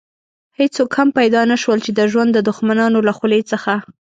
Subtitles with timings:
[0.59, 3.73] هېڅوک هم پيدا نه شول چې د ژوند د دښمنانو له خولې څخه.